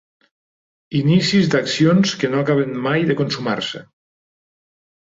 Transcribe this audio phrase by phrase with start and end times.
[0.99, 3.85] Inicis d'accions que no acaben mai de consumar-se.